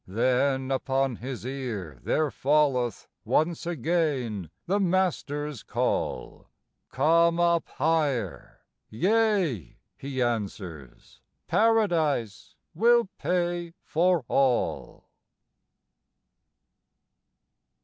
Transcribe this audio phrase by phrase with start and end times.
[0.07, 6.47] Then upon his ear there falleth Once again the Master's call:
[6.91, 15.11] "Come up higher." "Yea," he answers, "Paradise will pay for all."